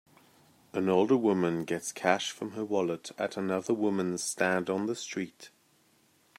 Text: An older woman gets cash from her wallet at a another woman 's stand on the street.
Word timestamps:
An 0.73 0.89
older 0.89 1.15
woman 1.15 1.63
gets 1.63 1.91
cash 1.91 2.31
from 2.31 2.53
her 2.53 2.65
wallet 2.65 3.11
at 3.19 3.37
a 3.37 3.39
another 3.39 3.75
woman 3.75 4.17
's 4.17 4.23
stand 4.23 4.67
on 4.67 4.87
the 4.87 4.95
street. 4.95 5.51